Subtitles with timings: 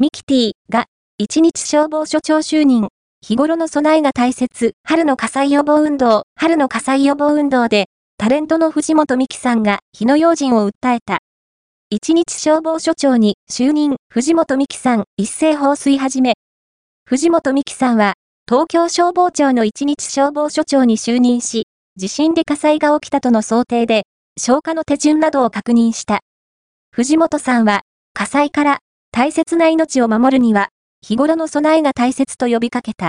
[0.00, 0.84] ミキティが、
[1.18, 2.86] 一日消防署長就任。
[3.20, 7.86] 日頃の備えが大切、春の火災予防運動、春の火災予防運動で、
[8.16, 11.18] タレントの藤本美希さんが火の用心を訴えた。
[11.90, 16.34] 一日消防署長に就任、藤本美希さん、一斉放水始め。
[17.04, 18.14] 藤本美希さんは、
[18.48, 21.64] 東京消防庁の一日消防署長に就任し、
[21.96, 24.04] 地震で火災が起きたとの想定で、
[24.38, 26.20] 消火の手順などを確認した。
[26.92, 27.80] 藤本さんは、
[28.14, 28.78] 火災から
[29.18, 30.68] 大切な命を守るには、
[31.02, 33.06] 日頃の備えが大切と呼びかけた。